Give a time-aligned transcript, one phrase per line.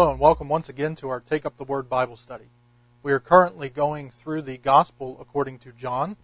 [0.00, 2.46] Hello and welcome once again to our Take Up the Word Bible study.
[3.02, 6.16] We are currently going through the Gospel according to John,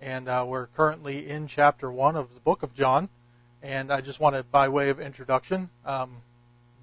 [0.00, 3.08] and uh, we're currently in chapter 1 of the book of John.
[3.62, 6.22] And I just want to, by way of introduction, um,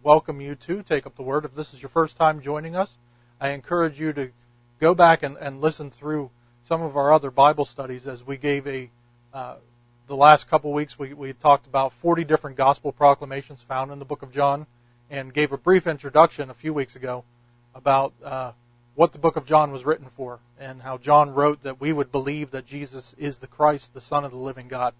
[0.03, 1.43] welcome you to Take Up the Word.
[1.43, 2.95] If this is your first time joining us,
[3.41, 4.31] I encourage you to
[4.79, 6.31] go back and, and listen through
[6.65, 8.89] some of our other Bible studies as we gave a
[9.33, 9.55] uh,
[10.07, 14.05] the last couple weeks we, we talked about 40 different gospel proclamations found in the
[14.05, 14.65] book of John
[15.09, 17.23] and gave a brief introduction a few weeks ago
[17.73, 18.51] about uh,
[18.95, 22.11] what the book of John was written for and how John wrote that we would
[22.11, 24.93] believe that Jesus is the Christ, the Son of the living God.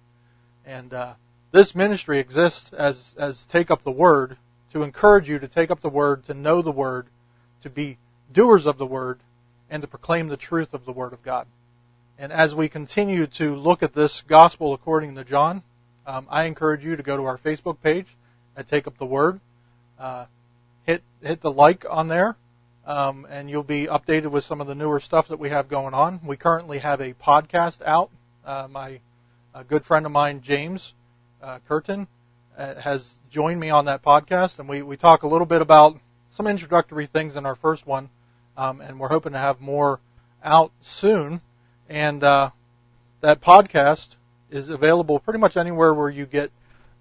[0.65, 1.13] And uh,
[1.51, 4.37] this ministry exists as, as take up the word
[4.73, 7.07] to encourage you to take up the word, to know the word,
[7.61, 7.97] to be
[8.31, 9.19] doers of the word,
[9.69, 11.47] and to proclaim the truth of the word of God.
[12.19, 15.63] And as we continue to look at this gospel according to John,
[16.05, 18.07] um, I encourage you to go to our Facebook page
[18.55, 19.39] and take up the word.
[19.99, 20.25] Uh,
[20.83, 22.37] hit hit the like on there,
[22.85, 25.93] um, and you'll be updated with some of the newer stuff that we have going
[25.93, 26.19] on.
[26.23, 28.09] We currently have a podcast out.
[28.45, 28.99] Uh, my
[29.67, 30.93] good friend of mine, James
[31.41, 32.07] uh, Curtin,
[32.57, 35.99] uh, has joined me on that podcast, and we, we talk a little bit about
[36.29, 38.09] some introductory things in our first one,
[38.55, 39.99] um, and we're hoping to have more
[40.43, 41.41] out soon.
[41.89, 42.51] And uh,
[43.21, 44.09] that podcast
[44.49, 46.51] is available pretty much anywhere where you get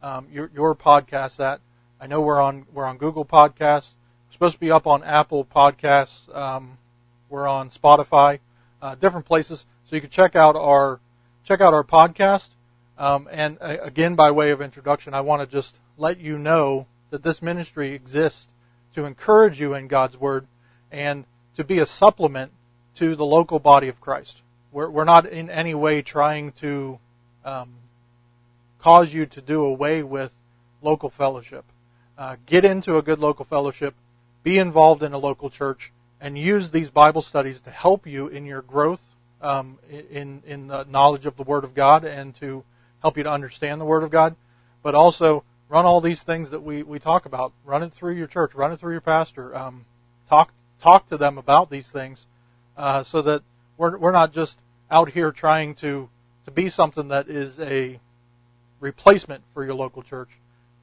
[0.02, 1.60] um, your your podcasts at.
[1.98, 3.90] I know we're on we're on Google Podcasts.
[4.28, 6.34] We're supposed to be up on Apple Podcasts.
[6.36, 6.76] Um,
[7.30, 8.40] we're on Spotify,
[8.82, 9.64] uh, different places.
[9.84, 11.00] So you can check out our
[11.44, 12.48] check out our podcast.
[12.98, 16.86] Um, and uh, again, by way of introduction, I want to just let you know
[17.10, 18.46] that this ministry exists
[18.94, 20.46] to encourage you in God's Word
[20.90, 21.24] and
[21.56, 22.52] to be a supplement
[22.96, 24.42] to the local body of Christ.
[24.72, 26.98] We're, we're not in any way trying to
[27.44, 27.74] um,
[28.80, 30.32] cause you to do away with
[30.82, 31.64] local fellowship.
[32.18, 33.94] Uh, get into a good local fellowship,
[34.42, 38.46] be involved in a local church, and use these Bible studies to help you in
[38.46, 39.00] your growth
[39.42, 42.64] um, in in the knowledge of the Word of God and to
[43.02, 44.34] help you to understand the Word of God.
[44.82, 47.52] But also run all these things that we, we talk about.
[47.64, 48.54] Run it through your church.
[48.54, 49.54] Run it through your pastor.
[49.56, 49.84] Um,
[50.28, 52.26] talk talk to them about these things,
[52.76, 53.42] uh, so that
[53.76, 54.58] we're we're not just
[54.90, 56.08] out here trying to,
[56.44, 57.98] to be something that is a
[58.80, 60.30] replacement for your local church,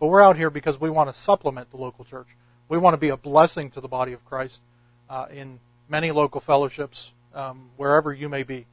[0.03, 2.27] but we're out here because we want to supplement the local church.
[2.67, 4.59] We want to be a blessing to the body of Christ
[5.09, 8.65] uh, in many local fellowships, um, wherever you may be.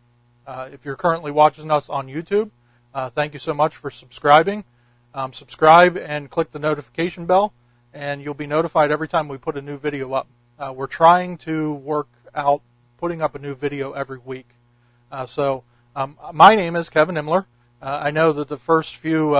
[0.44, 2.50] Uh, if you're currently watching us on YouTube,
[2.92, 4.64] uh, thank you so much for subscribing.
[5.14, 7.52] Um, subscribe and click the notification bell,
[7.94, 10.26] and you'll be notified every time we put a new video up.
[10.58, 12.60] Uh, we're trying to work out
[12.98, 14.48] putting up a new video every week.
[15.12, 15.62] Uh, so
[15.94, 17.46] um, my name is Kevin Imler.
[17.80, 19.36] Uh, I know that the first few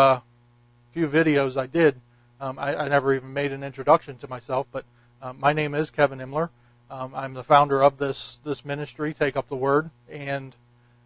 [0.93, 2.01] few videos I did,
[2.41, 4.67] um, I, I, never even made an introduction to myself.
[4.73, 4.85] But
[5.23, 6.51] um, my name is Kevin Imler.
[6.91, 10.57] Um, I'm the founder of this this ministry, Take Up the Word, and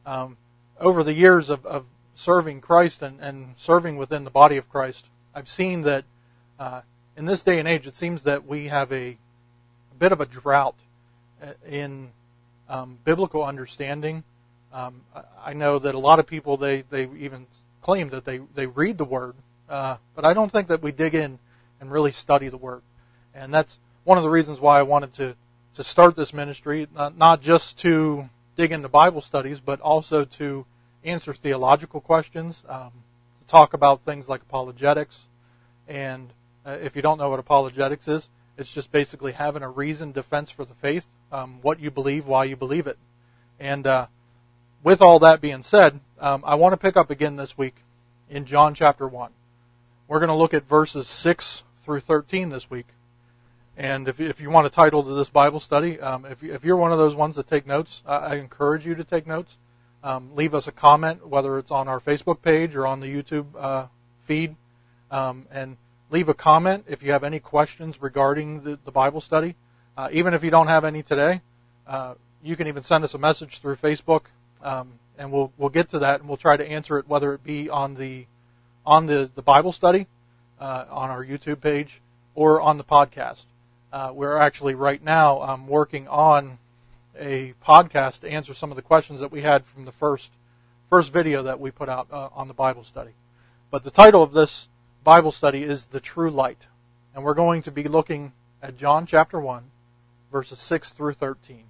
[0.06, 0.36] um,
[0.80, 5.06] over the years of, of serving Christ and, and, serving within the body of Christ,
[5.34, 6.04] I've seen that
[6.58, 6.82] uh,
[7.16, 9.16] in this day and age, it seems that we have a,
[9.90, 10.76] a bit of a drought
[11.42, 12.10] uh, in
[12.68, 14.24] um, biblical understanding
[14.74, 15.02] um,
[15.44, 17.46] I know that a lot of people they they even
[17.80, 19.36] claim that they they read the Word,
[19.68, 21.38] uh, but I don't think that we dig in
[21.80, 22.82] and really study the Word,
[23.34, 25.36] and that's one of the reasons why I wanted to
[25.74, 30.64] to start this ministry, not, not just to dig into Bible studies, but also to
[31.02, 32.92] answer theological questions, um,
[33.40, 35.24] to talk about things like apologetics,
[35.88, 36.32] and
[36.64, 40.50] uh, if you don't know what apologetics is, it's just basically having a reasoned defense
[40.50, 42.98] for the faith, um, what you believe, why you believe it,
[43.58, 44.06] and uh,
[44.84, 47.76] with all that being said, um, I want to pick up again this week
[48.28, 49.32] in John chapter 1.
[50.06, 52.86] We're going to look at verses 6 through 13 this week.
[53.76, 56.76] And if, if you want a title to this Bible study, um, if, if you're
[56.76, 59.56] one of those ones that take notes, I, I encourage you to take notes.
[60.02, 63.46] Um, leave us a comment, whether it's on our Facebook page or on the YouTube
[63.58, 63.86] uh,
[64.26, 64.56] feed.
[65.10, 65.76] Um, and
[66.10, 69.56] leave a comment if you have any questions regarding the, the Bible study.
[69.96, 71.40] Uh, even if you don't have any today,
[71.86, 74.24] uh, you can even send us a message through Facebook
[74.64, 77.44] um, and we'll we'll get to that, and we'll try to answer it whether it
[77.44, 78.26] be on the
[78.86, 80.06] on the the Bible study
[80.60, 82.00] uh, on our YouTube page
[82.34, 83.44] or on the podcast.
[83.92, 86.58] Uh, we're actually right now um, working on
[87.18, 90.30] a podcast to answer some of the questions that we had from the first
[90.90, 93.12] first video that we put out uh, on the Bible study.
[93.70, 94.68] But the title of this
[95.02, 96.66] Bible study is The True Light.
[97.14, 98.32] And we're going to be looking
[98.62, 99.64] at John chapter 1,
[100.32, 101.64] verses 6 through 13,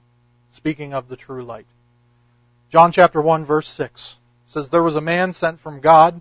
[0.53, 1.67] speaking of the true light.
[2.71, 6.21] John chapter 1 verse 6 says there was a man sent from God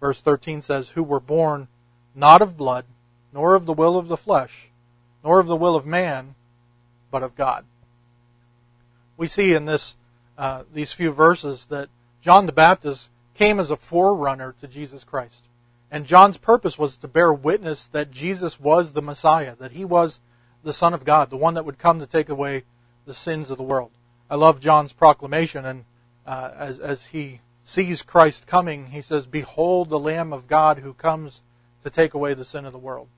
[0.00, 1.68] Verse 13 says, Who were born
[2.14, 2.86] not of blood,
[3.32, 4.70] nor of the will of the flesh,
[5.22, 6.34] nor of the will of man,
[7.10, 7.64] but of God.
[9.16, 9.96] We see in this
[10.38, 11.90] uh, these few verses that
[12.22, 15.42] John the Baptist came as a forerunner to Jesus Christ.
[15.90, 20.20] And John's purpose was to bear witness that Jesus was the Messiah, that he was
[20.62, 22.64] the Son of God, the one that would come to take away
[23.06, 23.90] the sins of the world.
[24.30, 25.84] I love John's proclamation, and
[26.26, 30.92] uh, as, as he sees Christ coming, he says, Behold the Lamb of God who
[30.92, 31.40] comes
[31.82, 33.08] to take away the sin of the world.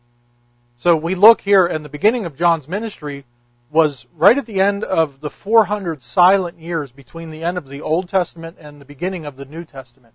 [0.79, 3.25] So we look here and the beginning of John's ministry,
[3.73, 7.81] was right at the end of the 400 silent years between the end of the
[7.81, 10.13] Old Testament and the beginning of the New Testament.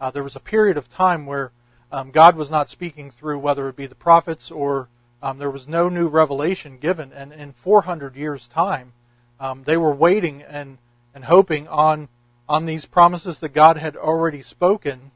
[0.00, 1.50] Uh, there was a period of time where
[1.90, 4.88] um, God was not speaking through whether it be the prophets or
[5.20, 7.12] um, there was no new revelation given.
[7.12, 8.92] And in 400 years' time,
[9.40, 10.78] um, they were waiting and,
[11.12, 12.08] and hoping on,
[12.50, 15.12] on these promises that God had already spoken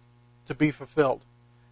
[0.46, 1.22] to be fulfilled.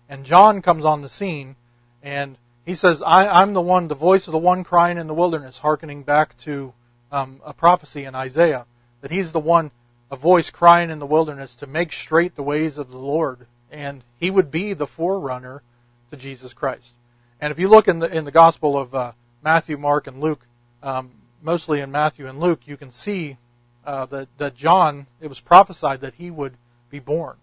[0.09, 1.55] And John comes on the scene
[2.03, 2.37] and
[2.67, 5.61] he says, I, am the one, the voice of the one crying in the wilderness,
[5.61, 6.75] hearkening back to
[7.13, 8.67] um, a prophecy in Isaiah,
[9.03, 9.71] that he's the one,
[10.11, 13.47] a voice crying in the wilderness to make straight the ways of the Lord.
[13.71, 15.63] And he would be the forerunner
[16.11, 16.91] to Jesus Christ.
[17.41, 19.13] And if you look in the, in the Gospel of uh,
[19.45, 20.45] Matthew, Mark, and Luke,
[20.83, 23.37] um, mostly in Matthew and Luke, you can see
[23.85, 26.55] uh, that, that John, it was prophesied that he would
[26.91, 27.37] be born.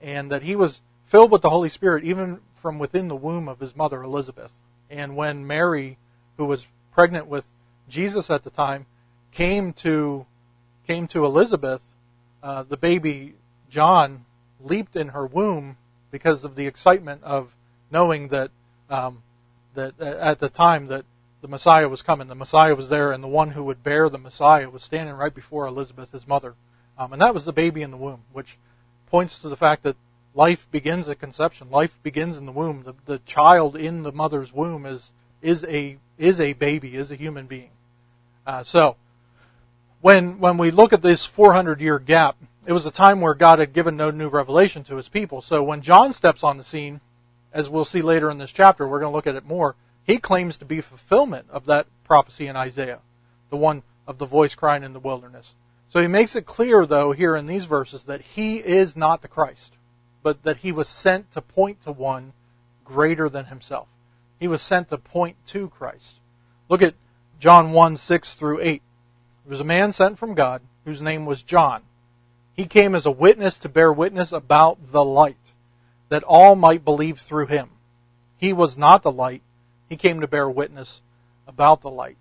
[0.00, 3.60] And that he was filled with the Holy Spirit even from within the womb of
[3.60, 4.52] his mother Elizabeth.
[4.90, 5.98] And when Mary,
[6.36, 7.46] who was pregnant with
[7.88, 8.86] Jesus at the time,
[9.32, 10.26] came to
[10.86, 11.80] came to Elizabeth,
[12.42, 13.34] uh, the baby
[13.70, 14.24] John
[14.60, 15.76] leaped in her womb
[16.10, 17.54] because of the excitement of
[17.90, 18.50] knowing that
[18.88, 19.22] um,
[19.74, 21.04] that uh, at the time that
[21.44, 24.16] the Messiah was coming, the Messiah was there, and the one who would bear the
[24.16, 26.54] Messiah was standing right before Elizabeth, his mother,
[26.96, 28.56] um, and that was the baby in the womb, which
[29.08, 29.98] points to the fact that
[30.32, 31.70] life begins at conception.
[31.70, 32.84] Life begins in the womb.
[32.84, 35.12] The, the child in the mother's womb is
[35.42, 37.72] is a is a baby, is a human being.
[38.46, 38.96] Uh, so
[40.00, 43.58] when when we look at this 400 year gap, it was a time where God
[43.58, 45.42] had given no new revelation to His people.
[45.42, 47.02] So when John steps on the scene,
[47.52, 49.76] as we'll see later in this chapter, we're going to look at it more.
[50.04, 53.00] He claims to be fulfillment of that prophecy in Isaiah,
[53.50, 55.54] the one of the voice crying in the wilderness.
[55.88, 59.28] So he makes it clear, though, here in these verses, that he is not the
[59.28, 59.74] Christ
[60.24, 62.32] but that he was sent to point to one
[62.82, 63.86] greater than himself.
[64.40, 66.18] He was sent to point to Christ.
[66.68, 66.94] Look at
[67.38, 68.82] John 1 6 through 8.
[69.44, 71.82] There was a man sent from God whose name was John.
[72.54, 75.52] He came as a witness to bear witness about the light,
[76.08, 77.70] that all might believe through him.
[78.38, 79.42] He was not the light,
[79.94, 81.02] he came to bear witness
[81.46, 82.16] about the light.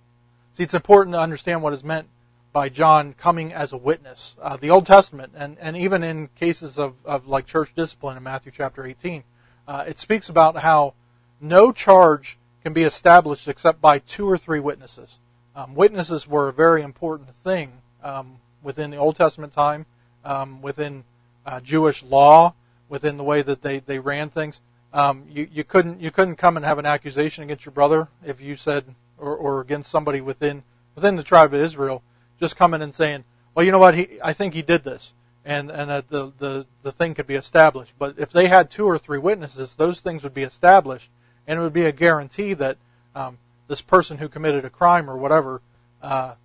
[0.54, 2.08] See, it's important to understand what is meant
[2.52, 4.36] by John coming as a witness.
[4.40, 8.22] Uh, the Old Testament, and, and even in cases of, of like church discipline in
[8.22, 9.24] Matthew chapter 18,
[9.68, 10.94] uh, it speaks about how
[11.42, 15.18] no charge can be established except by two or three witnesses.
[15.56, 19.88] Um, witnesses were a very important thing um, within the Old Testament time,
[20.24, 21.06] um, within
[21.44, 22.54] uh, Jewish law,
[22.88, 24.60] within the way that they, they ran things.
[24.94, 28.40] Um, you, you couldn't you couldn't come and have an accusation against your brother if
[28.40, 30.64] you said or, or against somebody within
[30.96, 32.04] within the tribe of Israel
[32.40, 33.24] just coming and saying,
[33.56, 36.68] well, you know what, he, I think he did this, and and that the, the
[36.84, 37.94] the thing could be established.
[37.98, 41.10] But if they had two or three witnesses, those things would be established,
[41.48, 42.78] and it would be a guarantee that
[43.16, 45.62] um, this person who committed a crime or whatever
[46.02, 46.36] uh,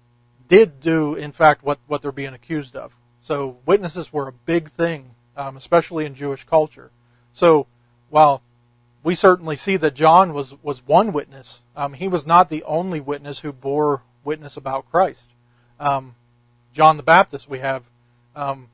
[0.48, 2.94] did do, in fact, what what they're being accused of.
[3.20, 6.90] So witnesses were a big thing, um, especially in Jewish culture.
[7.34, 7.66] So
[8.10, 8.42] while
[9.02, 13.00] we certainly see that John was was one witness, um, he was not the only
[13.00, 15.24] witness who bore witness about Christ
[15.80, 16.14] um,
[16.72, 17.84] John the Baptist we have,
[18.34, 18.68] um,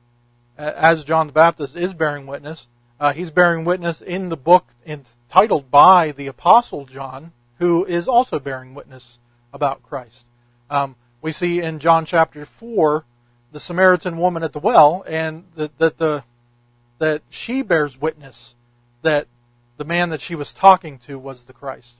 [0.57, 2.67] as John the Baptist is bearing witness,
[2.99, 8.39] uh, he's bearing witness in the book entitled by the Apostle John, who is also
[8.39, 9.17] bearing witness
[9.53, 10.25] about Christ.
[10.69, 13.05] Um, we see in John chapter 4
[13.51, 16.23] the Samaritan woman at the well, and that, that, the,
[16.99, 18.55] that she bears witness
[19.05, 19.27] that
[19.77, 21.95] the man that she was talking to was the Christ.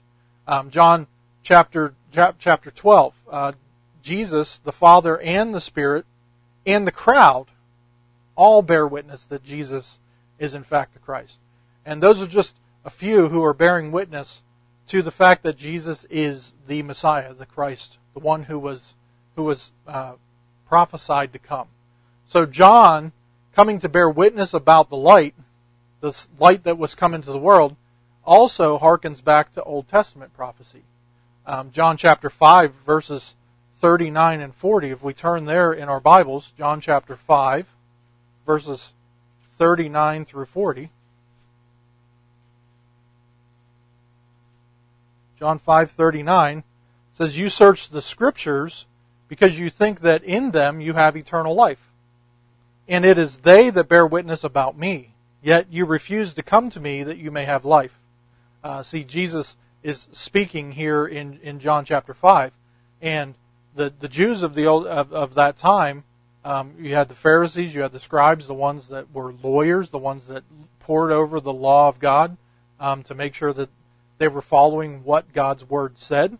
[0.46, 1.06] Um, John
[1.42, 3.52] chapter chapter 12, uh,
[4.02, 6.04] Jesus, the Father, and the Spirit,
[6.64, 7.46] and the crowd
[8.34, 9.98] all bear witness that Jesus
[10.38, 11.38] is in fact the Christ.
[11.84, 14.42] And those are just a few who are bearing witness
[14.88, 18.94] to the fact that Jesus is the Messiah, the Christ, the one who was
[19.34, 20.14] who was uh,
[20.68, 21.68] prophesied to come.
[22.26, 23.12] So John,
[23.54, 25.34] coming to bear witness about the light,
[26.00, 27.76] the light that was come into the world,
[28.24, 30.82] also harkens back to Old Testament prophecy.
[31.46, 33.34] Um, John chapter 5, verses
[33.78, 34.90] 39 and 40.
[34.90, 37.66] If we turn there in our Bibles, John chapter 5,
[38.44, 38.92] verses
[39.58, 40.90] 39 through 40.
[45.38, 46.64] John 5:39
[47.14, 48.86] says you search the scriptures
[49.28, 51.90] because you think that in them you have eternal life.
[52.88, 55.12] And it is they that bear witness about me.
[55.46, 58.00] Yet you refuse to come to me that you may have life.
[58.64, 62.50] Uh, see, Jesus is speaking here in, in John chapter 5.
[63.00, 63.36] And
[63.72, 66.02] the, the Jews of, the old, of, of that time,
[66.44, 69.98] um, you had the Pharisees, you had the scribes, the ones that were lawyers, the
[69.98, 70.42] ones that
[70.80, 72.36] pored over the law of God
[72.80, 73.70] um, to make sure that
[74.18, 76.38] they were following what God's word said.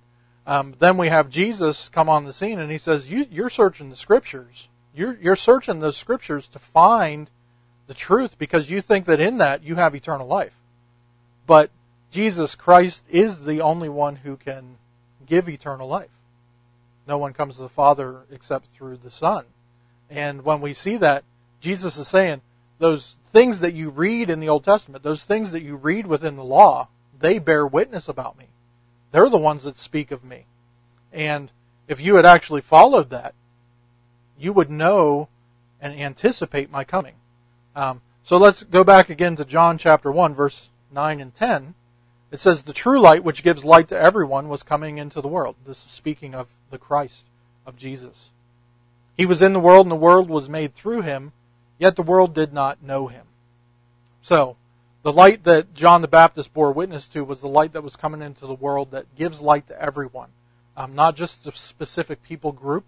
[0.49, 3.89] Um, then we have Jesus come on the scene and he says, you, are searching
[3.89, 4.67] the scriptures.
[4.93, 7.31] You're, you're searching those scriptures to find
[7.87, 10.55] the truth because you think that in that you have eternal life.
[11.47, 11.71] But
[12.11, 14.77] Jesus Christ is the only one who can
[15.27, 16.11] give eternal life.
[17.07, 19.45] No one comes to the Father except through the Son.
[20.11, 21.25] And when we see that,
[21.61, 22.43] Jesus is saying,
[22.79, 26.37] those things that you read in the Old Testament, those things that you read within
[26.37, 26.89] the law,
[27.19, 28.47] they bear witness about me.
[29.13, 30.47] They're the ones that speak of me.
[31.13, 31.51] And
[31.89, 33.35] if you had actually followed that,
[34.39, 35.29] you would know
[35.81, 37.15] and anticipate my coming.
[37.77, 41.75] Um, so let's go back again to John chapter 1, verse 9 and 10.
[42.33, 45.57] It says, The true light which gives light to everyone was coming into the world.
[45.67, 47.27] This is speaking of the Christ,
[47.67, 48.31] of Jesus.
[49.15, 51.33] He was in the world, and the world was made through him,
[51.79, 53.27] yet the world did not know him.
[54.23, 54.57] So,
[55.03, 58.23] the light that John the Baptist bore witness to was the light that was coming
[58.23, 60.31] into the world that gives light to everyone,
[60.77, 62.87] um, not just a specific people group,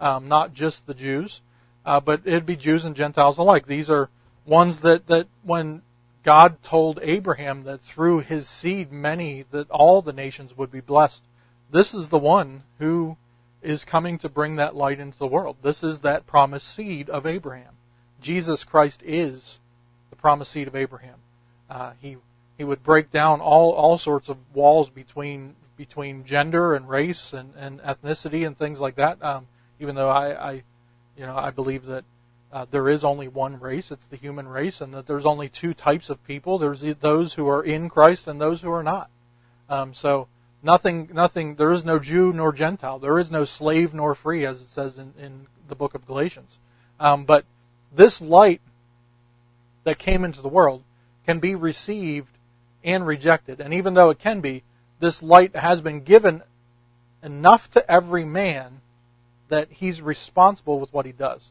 [0.00, 1.42] um, not just the Jews,
[1.84, 3.66] uh, but it'd be Jews and Gentiles alike.
[3.66, 4.08] These are
[4.44, 5.82] ones that, that when
[6.22, 11.22] God told Abraham that through his seed many, that all the nations would be blessed,
[11.70, 13.16] this is the one who
[13.62, 15.56] is coming to bring that light into the world.
[15.62, 17.74] This is that promised seed of Abraham.
[18.20, 19.58] Jesus Christ is
[20.10, 21.16] the promised seed of Abraham.
[21.68, 22.16] Uh, he
[22.58, 27.54] he would break down all all sorts of walls between between gender and race and,
[27.56, 29.22] and ethnicity and things like that.
[29.24, 29.46] Um,
[29.78, 30.52] even though I, I,
[31.16, 32.04] you know, I believe that
[32.52, 35.72] uh, there is only one race, it's the human race, and that there's only two
[35.72, 36.58] types of people.
[36.58, 39.08] There's those who are in Christ and those who are not.
[39.68, 40.26] Um, so
[40.62, 41.54] nothing, nothing.
[41.54, 42.98] There is no Jew nor Gentile.
[42.98, 46.58] There is no slave nor free, as it says in, in the book of Galatians.
[46.98, 47.44] Um, but
[47.94, 48.60] this light
[49.84, 50.82] that came into the world
[51.26, 52.36] can be received
[52.82, 53.60] and rejected.
[53.60, 54.64] And even though it can be,
[54.98, 56.42] this light has been given
[57.22, 58.80] enough to every man
[59.48, 61.50] that he's responsible with what he does.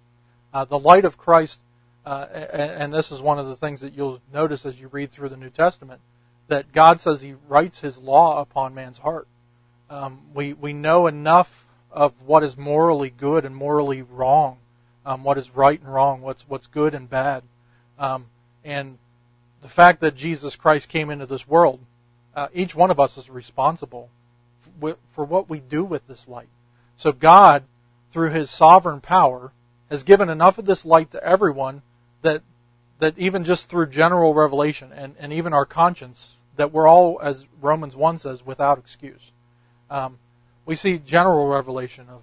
[0.54, 1.60] Uh, the light of Christ,
[2.06, 5.12] uh, and, and, this is one of the things that you'll notice as you read
[5.12, 6.02] through the New Testament,
[6.48, 9.28] that God says He writes His law upon man's heart.
[9.90, 14.58] Um, we we know enough of what is morally good and morally wrong,
[15.06, 17.44] um, what is right and wrong, what's what's good and bad,
[18.00, 18.26] um,
[18.64, 18.98] and
[19.62, 21.80] the fact that Jesus Christ came into this world,
[22.36, 24.10] uh, each one of us is responsible
[24.80, 26.50] for, for what we do with this light.
[26.98, 27.64] So God,
[28.12, 29.52] through His sovereign power,
[29.90, 31.82] has given enough of this light to everyone
[32.22, 32.42] that
[33.00, 37.46] that even just through general revelation and, and even our conscience, that we're all, as
[37.62, 39.32] Romans 1 says, without excuse.
[39.90, 40.20] Um,
[40.66, 42.22] we see general revelation of,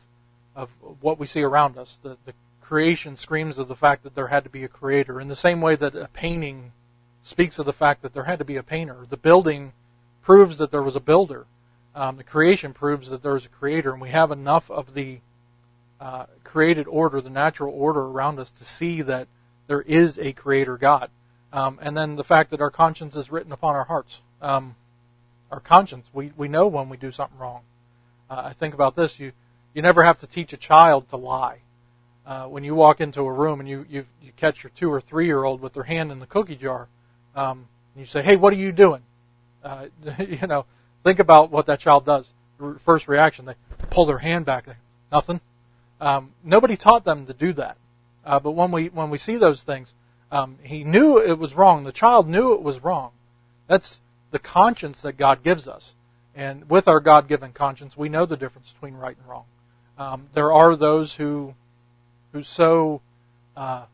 [0.54, 0.70] of
[1.00, 1.98] what we see around us.
[2.02, 5.20] The, the creation screams of the fact that there had to be a creator.
[5.20, 6.72] In the same way that a painting
[7.22, 9.06] speaks of the fact that there had to be a painter.
[9.08, 9.72] The building
[10.22, 11.46] proves that there was a builder.
[11.94, 15.20] Um, the creation proves that there is a creator, and we have enough of the
[16.00, 19.28] uh, created order, the natural order around us, to see that
[19.66, 21.10] there is a creator God.
[21.52, 24.20] Um, and then the fact that our conscience is written upon our hearts.
[24.42, 24.76] Um,
[25.50, 27.62] our conscience, we, we know when we do something wrong.
[28.28, 29.18] Uh, I think about this.
[29.18, 29.32] You,
[29.72, 31.60] you never have to teach a child to lie.
[32.26, 35.00] Uh, when you walk into a room and you, you, you catch your two or
[35.00, 36.88] three year old with their hand in the cookie jar,
[37.36, 39.02] um, and you say, "Hey, what are you doing?"
[39.62, 39.86] Uh,
[40.18, 40.66] you know,
[41.04, 42.32] think about what that child does.
[42.80, 43.54] First reaction, they
[43.90, 44.66] pull their hand back.
[44.66, 44.74] They,
[45.12, 45.40] Nothing.
[46.00, 47.76] Um, nobody taught them to do that.
[48.24, 49.94] Uh, but when we when we see those things,
[50.30, 51.84] um, he knew it was wrong.
[51.84, 53.12] The child knew it was wrong.
[53.66, 54.00] That's
[54.30, 55.94] the conscience that God gives us,
[56.34, 59.44] and with our God-given conscience, we know the difference between right and wrong.
[59.96, 61.54] Um, there are those who
[62.32, 63.00] who so
[63.56, 63.84] uh,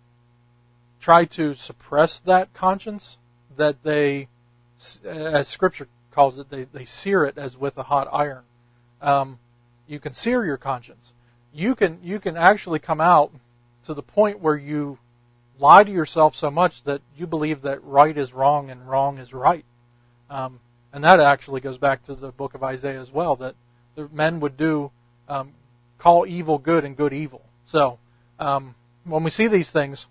[1.00, 3.18] try to suppress that conscience
[3.56, 4.28] that they,
[5.04, 8.42] as Scripture calls it, they, they sear it as with a hot iron.
[9.00, 9.38] Um,
[9.86, 11.11] you can sear your conscience.
[11.54, 13.32] You can you can actually come out
[13.84, 14.98] to the point where you
[15.58, 19.32] lie to yourself so much that you believe that right is wrong and wrong is
[19.32, 19.64] right.
[20.30, 20.60] Um,
[20.92, 23.54] and that actually goes back to the book of Isaiah as well, that
[23.94, 24.90] the men would do
[25.28, 25.52] um,
[25.98, 27.42] call evil good and good evil.
[27.66, 27.98] So
[28.38, 30.06] um, when we see these things,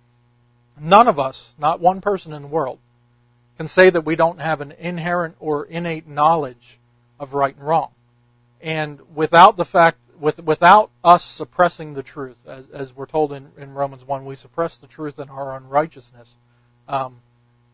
[0.79, 2.79] none of us, not one person in the world,
[3.57, 6.79] can say that we don't have an inherent or innate knowledge
[7.19, 7.91] of right and wrong.
[8.62, 13.49] And without the fact, with, without us suppressing the truth, as, as we're told in,
[13.57, 16.35] in, Romans 1, we suppress the truth in our unrighteousness.
[16.87, 17.21] Um,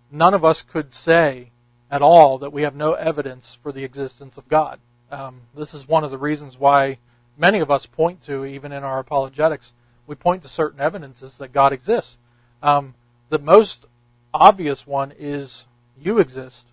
[0.09, 1.51] none of us could say
[1.91, 4.79] at all that we have no evidence for the existence of God.
[5.11, 6.99] Um, this is one of the reasons why
[7.37, 9.73] many of us point to, even in our apologetics,
[10.07, 12.17] we point to certain evidences that God exists.
[12.63, 12.95] Um,
[13.29, 13.85] the most
[14.33, 15.65] obvious one is
[15.99, 16.67] you exist,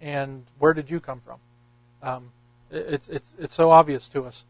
[0.00, 1.38] and where did you come from?
[2.02, 2.32] Um,
[2.70, 4.44] it's it's it's so obvious to us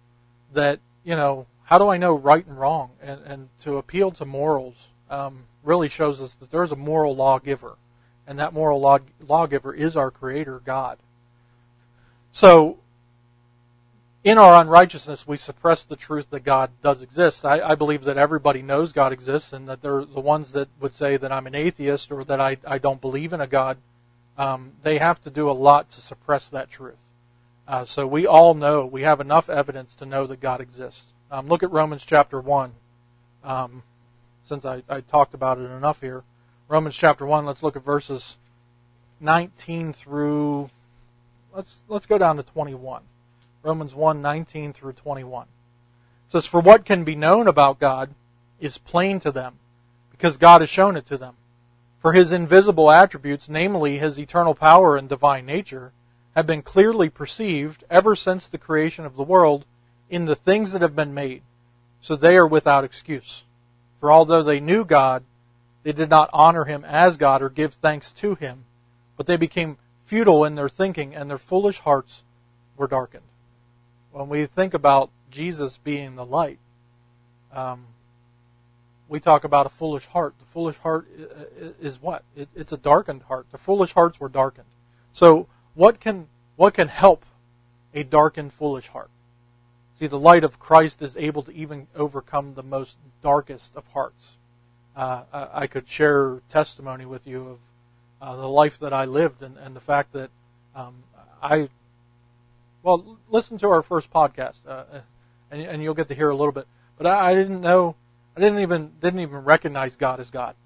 [0.52, 4.25] that you know how do I know right and wrong, and and to appeal to
[4.25, 7.76] morals um, really shows us that there's a moral lawgiver,
[8.26, 10.98] and that moral law, lawgiver is our Creator God.
[12.32, 12.78] So
[14.25, 17.44] in our unrighteousness, we suppress the truth that God does exist.
[17.44, 20.94] I, I, believe that everybody knows God exists, and that they're the ones that would
[20.94, 23.78] say that I'm an atheist or that I, I don't believe in a God.
[24.37, 27.00] Um, they have to do a lot to suppress that truth.
[27.68, 31.02] Uh, so we all know, we have enough evidence to know that God exists.
[31.30, 32.72] Um, look at Romans chapter 1.
[33.44, 33.82] Um,
[34.42, 36.25] since I, I talked about it enough here.
[36.66, 38.38] Romans chapter 1, let's look at verses
[39.20, 40.70] 19 through,
[41.54, 43.02] let's, let's go down to 21.
[43.62, 45.42] Romans 1 19 through 21.
[45.42, 48.14] It says, For what can be known about God
[48.59, 49.59] is plain to them,
[50.11, 51.35] because God has shown it to them.
[52.00, 55.92] For his invisible attributes, namely his eternal power and divine nature,
[56.38, 59.64] have been clearly perceived ever since the creation of the world
[60.09, 61.42] in the things that have been made,
[62.01, 63.44] so they are without excuse.
[64.01, 65.24] For although they knew God,
[65.83, 68.64] they did not honor him as God or give thanks to him,
[69.16, 72.22] but they became futile in their thinking, and their foolish hearts
[72.77, 73.24] were darkened
[74.18, 76.59] when we think about Jesus being the light,
[77.53, 77.87] um,
[79.09, 80.35] we talk about a foolish heart.
[80.38, 81.07] The foolish heart
[81.81, 82.24] is what?
[82.37, 83.46] It, it's a darkened heart.
[83.53, 84.66] The foolish hearts were darkened.
[85.12, 85.46] So
[85.79, 87.25] what can what can help
[87.95, 89.11] a darkened, foolish heart?
[90.01, 94.37] See, the light of Christ is able to even overcome the most darkest of hearts.
[94.97, 97.59] Uh, I could share testimony with you of
[98.21, 100.31] uh, the life that I lived and, and the fact that
[100.75, 101.05] um,
[101.41, 101.69] I
[102.83, 104.83] well, listen to our first podcast, uh,
[105.49, 106.67] and, and you'll get to hear a little bit.
[106.97, 107.95] But I, I, didn't know,
[108.37, 110.57] I didn't even didn't even recognize God as God,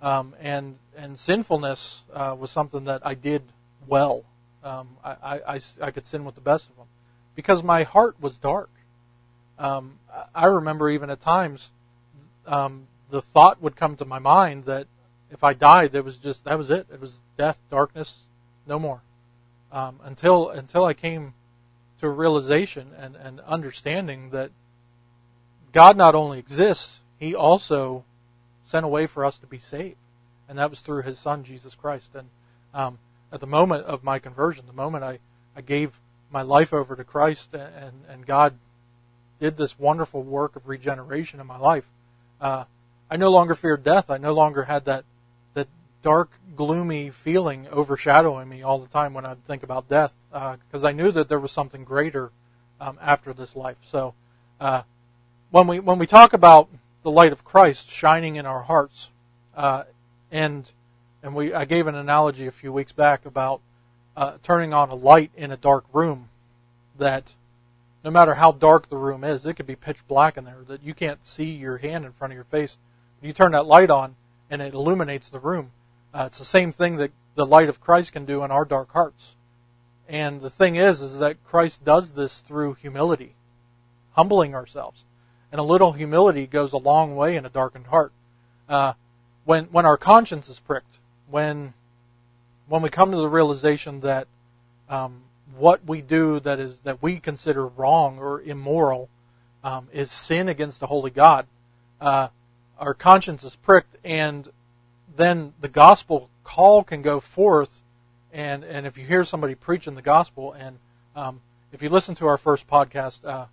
[0.00, 3.42] um, and and sinfulness uh, was something that I did
[3.86, 4.24] well.
[4.64, 6.86] Um, I, I, I, could sin with the best of them
[7.34, 8.70] because my heart was dark.
[9.58, 9.98] Um,
[10.34, 11.68] I remember even at times
[12.46, 14.86] um, the thought would come to my mind that
[15.30, 16.86] if I died, there was just that was it.
[16.90, 18.20] It was death, darkness,
[18.66, 19.02] no more.
[19.70, 21.34] Um, until until I came
[22.00, 24.50] to a realization and, and understanding that
[25.72, 28.04] God not only exists, He also
[28.64, 29.96] sent a way for us to be saved.
[30.48, 32.14] And that was through His Son, Jesus Christ.
[32.14, 32.28] And
[32.72, 32.98] um,
[33.34, 35.18] at the moment of my conversion, the moment I,
[35.56, 35.90] I gave
[36.30, 38.54] my life over to Christ and, and God
[39.40, 41.84] did this wonderful work of regeneration in my life,
[42.40, 42.64] uh,
[43.10, 44.08] I no longer feared death.
[44.08, 45.04] I no longer had that,
[45.54, 45.66] that
[46.00, 50.88] dark, gloomy feeling overshadowing me all the time when I'd think about death, because uh,
[50.88, 52.30] I knew that there was something greater
[52.80, 53.78] um, after this life.
[53.84, 54.14] So,
[54.60, 54.82] uh,
[55.50, 56.68] when we when we talk about
[57.02, 59.10] the light of Christ shining in our hearts,
[59.56, 59.84] uh,
[60.30, 60.70] and
[61.24, 63.60] and we I gave an analogy a few weeks back about
[64.16, 66.28] uh, turning on a light in a dark room,
[66.96, 67.32] that
[68.04, 70.84] no matter how dark the room is, it could be pitch black in there, that
[70.84, 72.76] you can't see your hand in front of your face.
[73.20, 74.14] You turn that light on,
[74.48, 75.72] and it illuminates the room
[76.14, 78.92] uh, it's the same thing that the light of Christ can do in our dark
[78.92, 79.34] hearts.
[80.08, 83.34] And the thing is, is that Christ does this through humility,
[84.12, 85.02] humbling ourselves.
[85.50, 88.12] And a little humility goes a long way in a darkened heart.
[88.68, 88.92] Uh,
[89.44, 90.98] when when our conscience is pricked,
[91.30, 91.74] when
[92.66, 94.26] when we come to the realization that
[94.88, 95.22] um,
[95.56, 99.08] what we do that is that we consider wrong or immoral
[99.62, 101.46] um, is sin against the holy God,
[102.00, 102.28] uh,
[102.78, 104.50] our conscience is pricked, and
[105.16, 107.82] then the gospel call can go forth.
[108.32, 110.78] And, and if you hear somebody preaching the gospel, and
[111.14, 111.40] um,
[111.72, 113.46] if you listen to our first podcast, uh,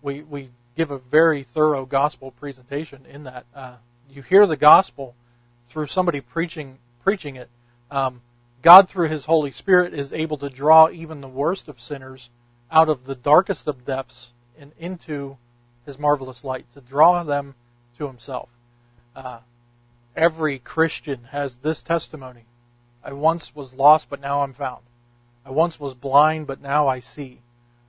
[0.00, 3.44] we, we give a very thorough gospel presentation in that.
[3.54, 3.74] Uh,
[4.10, 5.14] you hear the gospel
[5.68, 7.48] through somebody preaching preaching it.
[7.90, 8.20] Um,
[8.60, 12.28] God, through His Holy Spirit, is able to draw even the worst of sinners
[12.70, 15.38] out of the darkest of depths and into
[15.86, 17.54] His marvelous light, to draw them
[17.96, 18.50] to Himself.
[19.16, 19.38] Uh,
[20.14, 22.44] every Christian has this testimony
[23.02, 24.82] I once was lost, but now I'm found.
[25.46, 27.40] I once was blind, but now I see.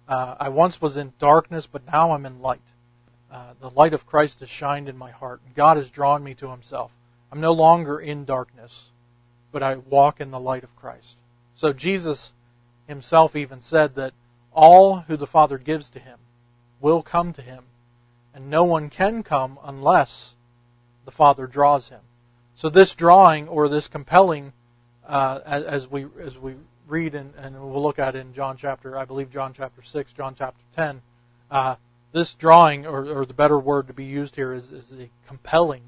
[0.07, 2.61] Uh, I once was in darkness, but now I'm in light.
[3.29, 5.41] Uh, the light of Christ has shined in my heart.
[5.45, 6.91] And God has drawn me to Himself.
[7.31, 8.85] I'm no longer in darkness,
[9.51, 11.17] but I walk in the light of Christ.
[11.55, 12.33] So Jesus
[12.87, 14.13] Himself even said that
[14.53, 16.19] all who the Father gives to Him
[16.79, 17.65] will come to Him,
[18.33, 20.35] and no one can come unless
[21.09, 22.01] the Father draws him.
[22.55, 24.53] So this drawing or this compelling,
[25.07, 26.53] uh, as, we as we
[26.87, 30.35] read and, and we'll look at in John chapter, I believe John chapter six, John
[30.37, 31.01] chapter ten.
[31.49, 31.77] Uh,
[32.11, 35.81] this drawing, or, or, the better word to be used here, is, is a compelling,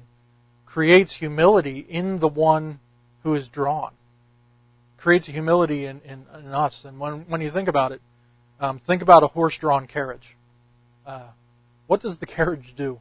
[0.66, 2.80] creates humility in the one
[3.22, 3.92] who is drawn.
[4.96, 6.84] Creates a humility in, in, in us.
[6.84, 8.00] And when, when you think about it,
[8.60, 10.36] um, think about a horse drawn carriage.
[11.06, 11.28] Uh,
[11.86, 13.00] what does the carriage do?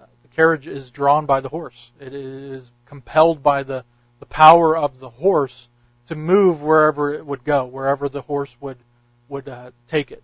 [0.00, 1.90] Uh, the carriage is drawn by the horse.
[2.00, 3.84] It is compelled by the,
[4.20, 5.68] the power of the horse
[6.06, 8.78] to move wherever it would go, wherever the horse would
[9.28, 10.22] would uh, take it.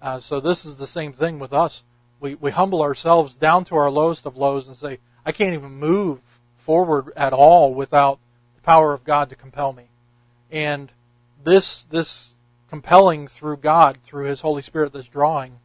[0.00, 1.82] Uh, so this is the same thing with us.
[2.20, 5.72] We we humble ourselves down to our lowest of lows and say, I can't even
[5.72, 6.20] move
[6.62, 8.18] forward at all without
[8.56, 9.84] the power of God to compel me.
[10.50, 10.92] And
[11.42, 12.30] this this
[12.68, 15.58] compelling through God, through His Holy Spirit, this drawing,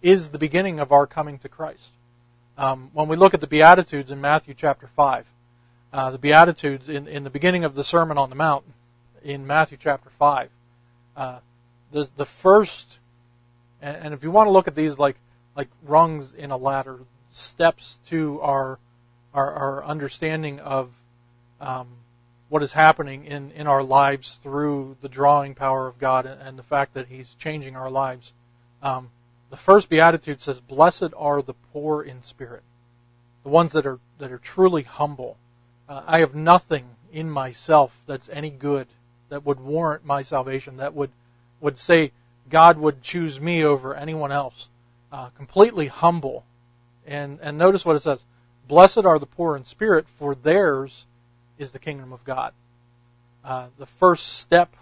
[0.00, 1.90] is the beginning of our coming to Christ.
[2.56, 5.26] Um, when we look at the Beatitudes in Matthew chapter 5,
[5.92, 8.64] uh, the Beatitudes in, in the beginning of the Sermon on the Mount,
[9.22, 10.50] in Matthew chapter 5.
[11.16, 11.38] Uh,
[11.92, 12.98] the, the first,
[13.80, 15.16] and, and, if you want to look at these like,
[15.56, 18.78] like rungs in a ladder, steps to our,
[19.34, 20.90] our, our understanding of
[21.60, 21.88] um,
[22.48, 26.62] what is happening in, in our lives through the drawing power of God and, the
[26.62, 28.32] fact that He's changing our lives.
[28.82, 29.10] Um,
[29.50, 32.62] the first beatitude says, "Blessed are the poor in spirit,
[33.42, 35.36] the ones that are that are truly humble."
[35.88, 38.86] Uh, I have nothing in myself that's any good
[39.28, 41.10] that would warrant my salvation, that would,
[41.60, 42.12] would say
[42.48, 44.68] God would choose me over anyone else.
[45.12, 46.44] Uh, completely humble.
[47.06, 48.24] And, and notice what it says
[48.68, 51.06] Blessed are the poor in spirit, for theirs
[51.58, 52.52] is the kingdom of God.
[53.44, 54.76] Uh, the first step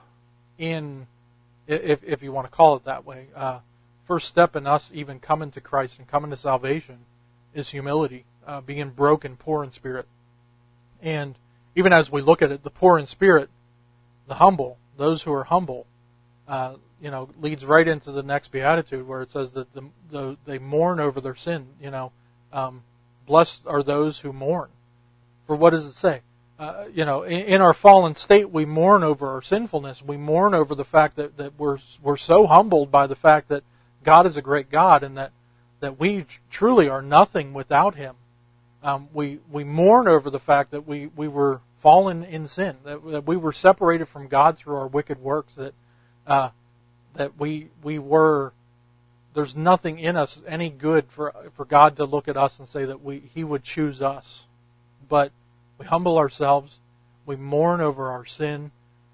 [0.59, 1.07] in,
[1.66, 3.61] if, if you want to call it that way, uh,
[4.07, 6.99] first step in us even coming to Christ and coming to salvation
[7.55, 10.07] is humility, uh, being broken, poor in spirit.
[11.01, 11.37] And
[11.75, 13.51] even as we look at it, the poor in spirit
[14.27, 15.87] the humble, those who are humble,
[16.49, 20.37] uh, you know, leads right into the next beatitude where it says that the, the,
[20.44, 21.68] they mourn over their sin.
[21.81, 22.12] You know,
[22.53, 22.83] um,
[23.27, 24.71] blessed are those who mourn.
[25.47, 26.23] For what does it say?
[26.59, 30.03] Uh, you know, in, in, our fallen state, we mourn over our sinfulness.
[30.03, 33.62] We mourn over the fact that, that we're we're so humbled by the fact that
[34.03, 35.33] God is a great God and that
[35.81, 38.17] that we truly are nothing without Him.
[38.83, 43.05] Um, we we mourn over the fact that we we were fallen in sin, that,
[43.07, 45.75] that we were separated from God through our wicked works, that
[46.27, 46.51] uh,
[47.15, 48.55] that we we were
[49.37, 52.87] there's nothing in us any good for for God to look at us and say
[52.87, 54.44] that we He would choose us,
[55.09, 55.31] but
[55.79, 56.79] we humble ourselves,
[57.27, 58.70] we mourn over our sin,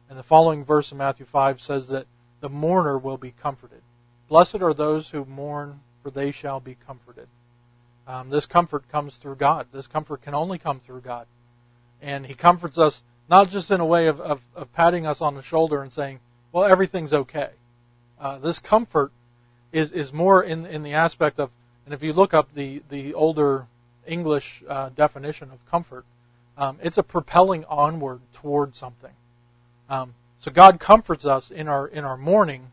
[0.08, 2.06] and the following verse in Matthew five says that
[2.40, 3.82] the mourner will be comforted.
[4.28, 7.26] Blessed are those who mourn, for they shall be comforted.
[8.06, 9.66] Um, this comfort comes through God.
[9.72, 11.26] This comfort can only come through God.
[12.00, 15.34] And he comforts us not just in a way of, of, of patting us on
[15.34, 17.50] the shoulder and saying, well, everything's okay.
[18.20, 19.12] Uh, this comfort
[19.72, 21.50] is, is more in, in the aspect of,
[21.84, 23.66] and if you look up the, the older
[24.06, 26.04] English uh, definition of comfort,
[26.56, 29.12] um, it's a propelling onward toward something.
[29.88, 32.72] Um, so God comforts us in our in our mourning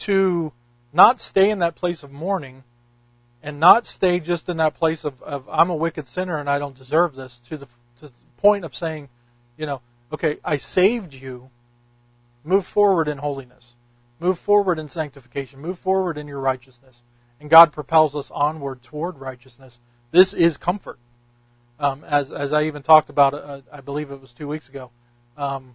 [0.00, 0.52] to
[0.92, 2.64] not stay in that place of mourning
[3.42, 6.58] and not stay just in that place of, of I'm a wicked sinner and I
[6.58, 7.68] don't deserve this to the
[8.36, 9.08] point of saying,
[9.56, 9.80] you know,
[10.12, 11.50] okay, I saved you.
[12.44, 13.72] Move forward in holiness.
[14.18, 15.60] Move forward in sanctification.
[15.60, 17.02] Move forward in your righteousness.
[17.40, 19.78] And God propels us onward toward righteousness.
[20.10, 20.98] This is comfort.
[21.78, 24.90] Um, as, as I even talked about, uh, I believe it was two weeks ago,
[25.36, 25.74] um,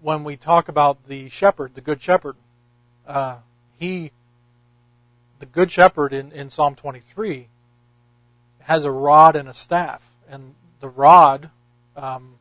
[0.00, 2.36] when we talk about the shepherd, the good shepherd,
[3.06, 3.36] uh,
[3.78, 4.12] he,
[5.38, 7.48] the good shepherd in, in Psalm 23,
[8.60, 10.00] has a rod and a staff.
[10.28, 11.50] And the rod
[11.96, 12.38] um,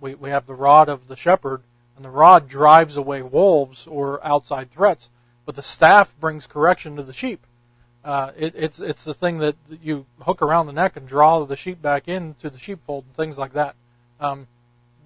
[0.00, 1.62] we, we have the rod of the shepherd,
[1.98, 5.10] and the rod drives away wolves or outside threats,
[5.44, 7.44] but the staff brings correction to the sheep.
[8.04, 11.56] Uh, it, it's it's the thing that you hook around the neck and draw the
[11.56, 13.74] sheep back into the sheepfold and things like that.
[14.20, 14.46] Um,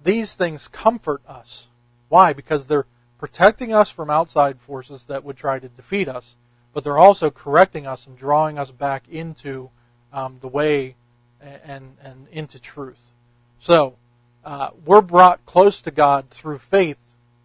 [0.03, 1.67] these things comfort us.
[2.09, 2.31] Why?
[2.31, 2.85] Because they're
[3.17, 6.35] protecting us from outside forces that would try to defeat us,
[6.73, 9.71] but they're also correcting us and drawing us back into
[10.11, 10.95] um, the way
[11.41, 13.11] and, and into truth.
[13.59, 13.95] So,
[14.45, 16.97] uh, we're brought close to God through faith,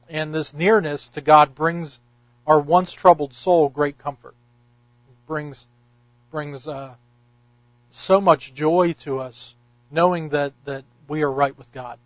[0.09, 2.01] and this nearness to God brings
[2.47, 4.35] our once troubled soul great comfort.
[5.09, 5.67] It brings
[6.31, 6.95] brings uh,
[7.91, 9.55] so much joy to us,
[9.91, 11.99] knowing that that we are right with God.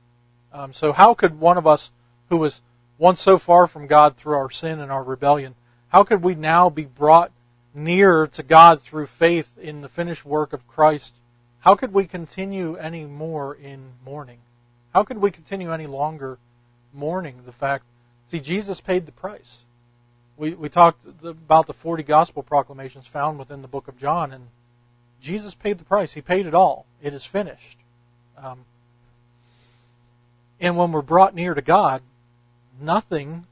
[0.52, 1.90] Um, so, how could one of us
[2.28, 2.60] who was
[2.98, 5.54] once so far from God through our sin and our rebellion,
[5.88, 7.32] how could we now be brought
[7.74, 11.14] near to God through faith in the finished work of Christ?
[11.60, 14.38] How could we continue any more in mourning?
[14.94, 16.38] How could we continue any longer
[16.92, 17.84] mourning the fact?
[18.30, 19.60] See, Jesus paid the price.
[20.36, 24.48] We we talked about the forty gospel proclamations found within the book of John, and
[25.20, 26.14] Jesus paid the price.
[26.14, 26.86] He paid it all.
[27.02, 27.78] It is finished.
[28.36, 28.64] Um,
[30.62, 32.02] and when we're brought near to God,
[32.80, 33.46] nothing,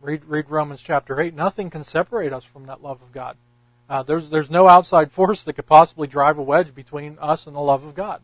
[0.00, 3.36] read, read Romans chapter 8, nothing can separate us from that love of God.
[3.90, 7.56] Uh, there's, there's no outside force that could possibly drive a wedge between us and
[7.56, 8.20] the love of God.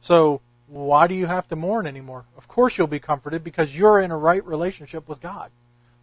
[0.00, 2.24] So, why do you have to mourn anymore?
[2.36, 5.50] Of course you'll be comforted because you're in a right relationship with God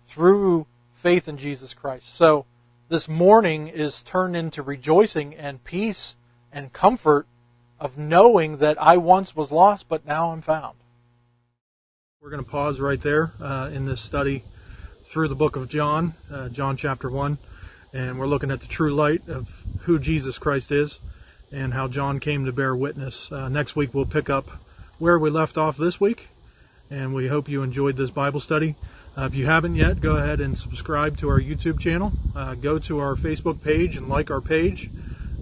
[0.05, 2.15] through faith in Jesus Christ.
[2.15, 2.45] So,
[2.89, 6.15] this mourning is turned into rejoicing and peace
[6.51, 7.25] and comfort
[7.79, 10.77] of knowing that I once was lost, but now I'm found.
[12.21, 14.43] We're going to pause right there uh, in this study
[15.03, 17.37] through the book of John, uh, John chapter 1,
[17.93, 20.99] and we're looking at the true light of who Jesus Christ is
[21.51, 23.31] and how John came to bear witness.
[23.31, 24.49] Uh, next week we'll pick up
[24.99, 26.29] where we left off this week,
[26.89, 28.75] and we hope you enjoyed this Bible study.
[29.17, 32.13] Uh, if you haven't yet, go ahead and subscribe to our YouTube channel.
[32.35, 34.89] Uh, go to our Facebook page and like our page.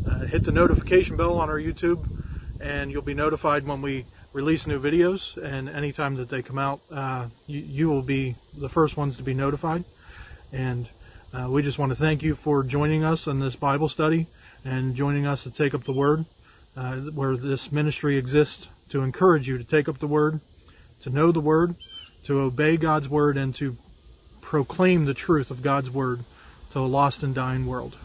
[0.10, 2.04] Uh, hit the notification bell on our YouTube,
[2.60, 6.80] and you'll be notified when we release new videos, and anytime that they come out,
[6.92, 9.84] uh, you, you, will be the first ones to be notified.
[10.52, 10.90] And
[11.34, 14.28] uh, we just want to thank you for joining us in this Bible study
[14.64, 16.26] and joining us to take up the Word,
[16.76, 20.40] uh, where this ministry exists to encourage you to take up the Word,
[21.02, 21.76] to know the Word,
[22.24, 23.78] to obey God's Word, and to
[24.42, 26.24] proclaim the truth of God's Word
[26.72, 27.98] to a lost and dying world.